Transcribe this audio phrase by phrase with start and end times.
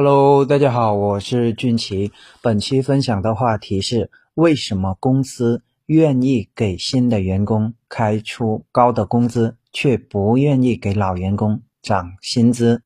[0.00, 2.12] Hello，大家好，我是俊奇。
[2.40, 12.82] 本期分享的话题是：为什么公司愿意给新的员工开出高的工资，却不愿意给老员工涨薪资？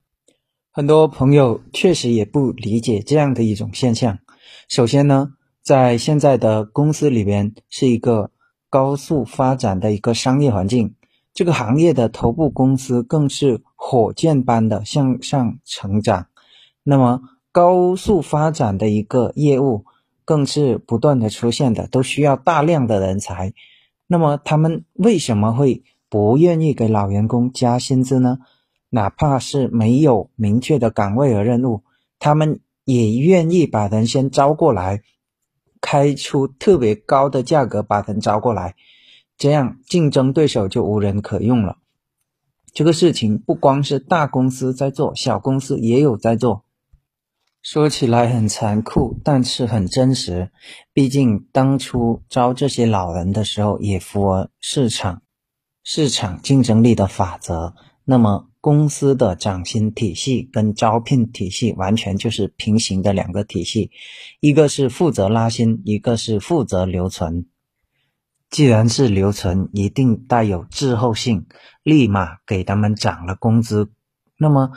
[0.70, 4.18] 很多朋友确实也不理解这样的一种现象。
[4.66, 8.30] 首先呢，在现在的公司里边是一个
[8.70, 10.94] 高速发展的一个商业环境，
[11.34, 16.28] 这个行业的头部公司更是火箭般的向上成长。
[16.82, 17.22] 那么
[17.52, 19.84] 高速发展的一个业务，
[20.24, 23.52] 更是不断的出现的，都需要大量的人才。
[24.06, 28.38] 那么他们为什么会不愿意给老员工加薪资呢？
[28.90, 31.82] 哪怕是没有明确的岗位和任务，
[32.18, 35.02] 他们也愿意把人先招过来，
[35.80, 38.74] 开出特别高的价格把人招过来，
[39.38, 41.78] 这样竞争对手就无人可用了。
[42.74, 46.64] 这个事情不光是大公司在做，小公司也有在做。
[47.62, 50.50] 说起来很残酷，但是很真实。
[50.92, 55.22] 毕竟当初招这些老人的时候，也符合市场
[55.84, 57.74] 市场竞争力的法则。
[58.04, 63.92] 那么公司的涨薪体系跟招聘体系完全就是平行的两个体系，
[64.40, 67.46] 一个是负责拉新，一个是负责留存。
[68.50, 71.46] 既然是留存，一定带有滞后性，
[71.84, 73.92] 立马给他们涨了工资，
[74.36, 74.72] 那么。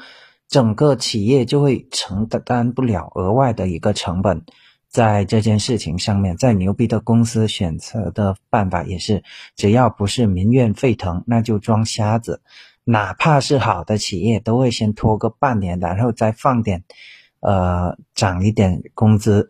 [0.47, 4.43] 整个企业就会承担不了额外的一个成本，
[4.87, 9.23] 在这件事情上面，再牛逼的公司选择的办法也是，
[9.55, 12.41] 只要不是民怨沸腾，那就装瞎子。
[12.83, 16.83] 哪怕是好的企业，都会先拖个半年，然后再放点，
[17.39, 19.49] 呃，涨一点工资，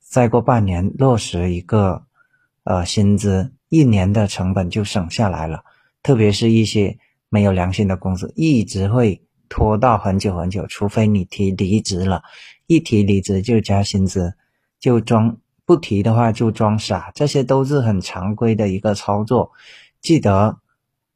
[0.00, 2.04] 再过半年落实一个，
[2.64, 5.64] 呃，薪资，一年的成本就省下来了。
[6.02, 6.98] 特别是一些
[7.30, 9.22] 没有良心的公司，一直会。
[9.48, 12.22] 拖到很久很久，除非你提离职了，
[12.66, 14.34] 一提离职就加薪资，
[14.80, 19.52] 就装不提的话就装傻，这些都是很常规的一个操作。
[20.00, 20.58] 记得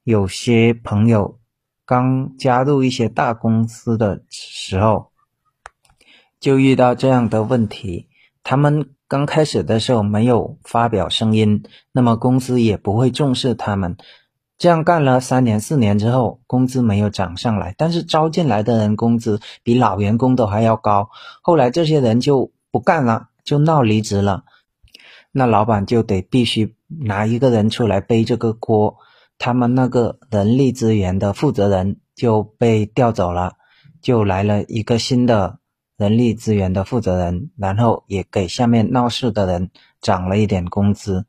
[0.04, 1.38] 有些朋友
[1.84, 5.10] 刚加入一些大公司的时候，
[6.41, 8.08] 就遇到这样的问题，
[8.42, 13.97] 他们刚开始的时候没有发表声音，那么公司也不会重视他们。
[14.58, 21.10] 这样干了三年四年之后，工资没有涨上来，但是招进来的人工资比老员工都还要高。
[21.42, 24.42] 后来这些人就不干了，就闹离职了。
[25.30, 28.97] 那老板就得必须拿一个人出来背这个锅。
[29.38, 33.52] 他们那个人力资源的负责人就被调走了，
[34.02, 35.60] 就来了一个新的
[35.97, 39.70] 人力资源的负责人，然后也给下面闹事的人
[40.00, 41.26] 涨了一点工资。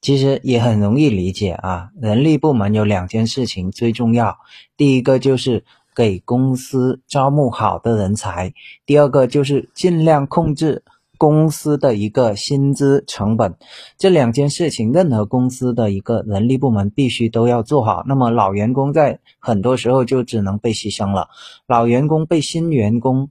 [0.00, 4.38] 其实也很容易理解啊，人力部门有两件事情最重要，
[4.76, 5.64] 第一个就是
[5.94, 8.52] 给公司招募好的人才，
[8.84, 10.84] 第二个就是尽量控制
[11.18, 13.56] 公司的一个薪资成本。
[13.96, 18.04] 这两件事情，任何公司的一个人力部门必须都要做好。
[18.06, 21.30] 那么老员工在很多时候就只能被牺牲了，
[21.66, 23.30] 老员工被新员工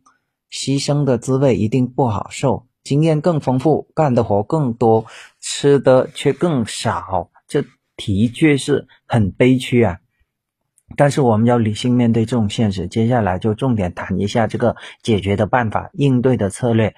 [0.52, 2.66] 牺牲的滋味一定不好受。
[2.86, 5.06] 经验更丰富，干的活更多，
[5.42, 7.66] 吃的却更少，这
[7.98, 9.98] 的确是很悲屈啊！
[10.96, 12.88] 但是我们要理性面对这种现实。
[12.88, 16.96] 接下来就重点谈一下这个解决的办法、应对的策略。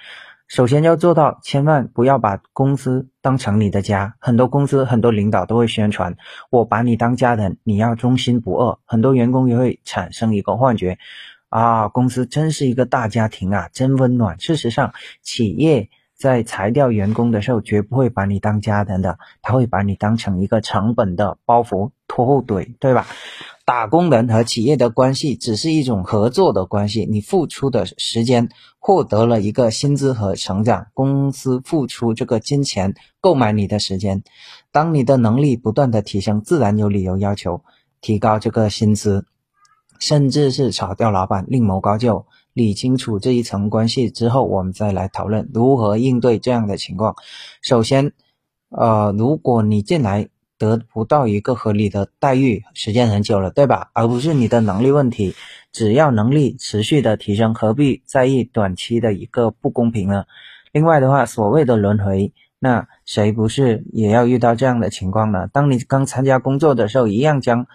[0.50, 4.16] 首先要做到，千万不要把公司当成你的家。
[4.20, 6.18] 很多公司、很多领导都会宣传
[6.52, 11.00] ：“我把你当家人，你要忠心不二。”很多员工也会产生一个幻觉。
[11.58, 14.40] 啊，公司真是一个大家庭啊，真温暖。
[14.40, 23.08] 事实上，企业在裁掉员工的时候，绝不会把你当家人的，他会把你当成一个成本的包袱拖后腿，对吧？
[23.66, 34.22] 打工人和企业的关系只是一种合作的关系，你付出的时间获得了一个薪资和成长，公司付出这个金钱购买你的时间。
[34.72, 37.64] 当你的能力不断的提升，自然有理由要求
[38.00, 39.26] 提高这个薪资。
[40.00, 42.26] 甚至是炒掉老板，另谋高就。
[42.54, 47.16] 理清楚这一层关系之后，我们再来讨论如何应对这样的情况。
[47.62, 48.14] 首先，
[48.70, 53.92] 呃，如果你进来得不到一个合理的待遇，时间很久了，对吧？
[53.94, 55.36] 而不是你的能力问题，
[55.72, 60.26] 只要能力持续的提升，何必在意短期的一个不公平呢？
[60.72, 65.48] 另外的话，所谓的轮回，那谁不是也要遇到这样的情况呢？
[65.54, 67.68] 当你刚参加工作的时候，一样将。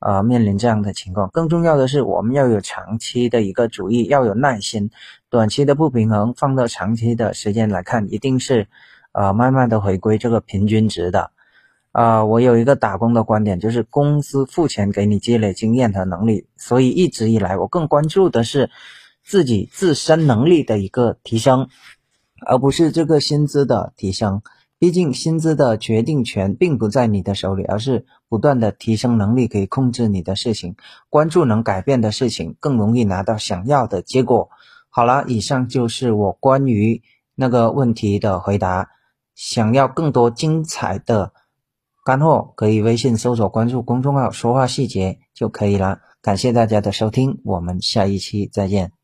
[0.00, 4.90] 呃，面临这样的情况，更重要的是，我们要有长期的一个主义，要有耐心。
[5.28, 8.66] 短期的不平衡，放到长期的时间来看，一定是，
[9.12, 11.32] 呃，慢慢的回归这个平均值的。
[11.92, 18.70] 啊，我有一个打工的观点，就是公司付钱给你积累经验和能力，所以一直以来，我更关注的是
[19.22, 21.68] 自己自身能力的一个提升，
[22.46, 24.40] 而不是这个薪资的提升。
[24.80, 30.74] 毕竟薪资的决定权并不在你的手里，而是不断的提升能力可以控制你的事情，
[31.08, 34.48] 关注能改变的事情，更容易拿到想要的结果。
[34.88, 37.02] 好了，以上就是我关于
[37.36, 38.88] 那个问题的回答。
[39.36, 41.32] 想要更多精彩的
[42.04, 46.00] 干货，可以微信搜索关注公众号“说话细节”就可以了。
[46.20, 48.99] 感谢大家的收听，我们下一期再见。